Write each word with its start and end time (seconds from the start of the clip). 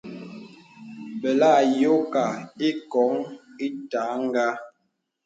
Belà 1.21 1.49
ayókā 1.61 2.23
īkǒn 2.67 3.13
ìtərəŋhə. 3.65 4.47